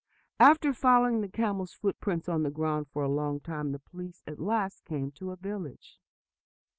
[0.39, 4.39] After following the camel's footprints on the ground for a long time, the police at
[4.39, 5.99] last came to a village.